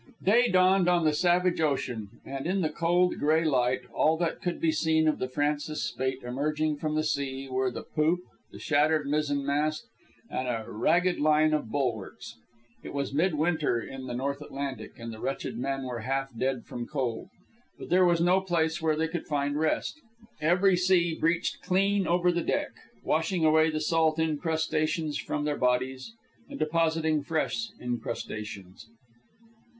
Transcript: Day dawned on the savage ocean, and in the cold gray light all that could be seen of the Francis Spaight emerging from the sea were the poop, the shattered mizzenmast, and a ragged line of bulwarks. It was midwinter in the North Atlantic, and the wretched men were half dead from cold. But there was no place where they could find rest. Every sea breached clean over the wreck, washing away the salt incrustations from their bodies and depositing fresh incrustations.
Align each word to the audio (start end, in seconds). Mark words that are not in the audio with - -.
Day 0.23 0.47
dawned 0.49 0.89
on 0.89 1.05
the 1.05 1.13
savage 1.13 1.61
ocean, 1.61 2.09
and 2.25 2.47
in 2.47 2.61
the 2.61 2.71
cold 2.71 3.19
gray 3.19 3.45
light 3.45 3.81
all 3.93 4.17
that 4.17 4.41
could 4.41 4.59
be 4.59 4.71
seen 4.71 5.07
of 5.07 5.19
the 5.19 5.27
Francis 5.29 5.83
Spaight 5.87 6.23
emerging 6.23 6.77
from 6.77 6.95
the 6.95 7.03
sea 7.03 7.47
were 7.47 7.69
the 7.69 7.83
poop, 7.83 8.19
the 8.51 8.57
shattered 8.57 9.05
mizzenmast, 9.05 9.83
and 10.27 10.47
a 10.47 10.65
ragged 10.67 11.19
line 11.19 11.53
of 11.53 11.69
bulwarks. 11.69 12.33
It 12.81 12.95
was 12.95 13.13
midwinter 13.13 13.79
in 13.79 14.07
the 14.07 14.15
North 14.15 14.41
Atlantic, 14.41 14.97
and 14.97 15.13
the 15.13 15.19
wretched 15.19 15.55
men 15.59 15.83
were 15.83 15.99
half 15.99 16.29
dead 16.35 16.65
from 16.65 16.87
cold. 16.87 17.29
But 17.77 17.89
there 17.89 18.03
was 18.03 18.19
no 18.21 18.41
place 18.41 18.81
where 18.81 18.95
they 18.95 19.07
could 19.07 19.27
find 19.27 19.55
rest. 19.55 19.99
Every 20.41 20.75
sea 20.77 21.13
breached 21.13 21.61
clean 21.61 22.07
over 22.07 22.31
the 22.31 22.43
wreck, 22.43 22.71
washing 23.03 23.45
away 23.45 23.69
the 23.69 23.79
salt 23.79 24.17
incrustations 24.17 25.19
from 25.19 25.45
their 25.45 25.57
bodies 25.57 26.15
and 26.49 26.57
depositing 26.57 27.21
fresh 27.21 27.67
incrustations. 27.79 28.87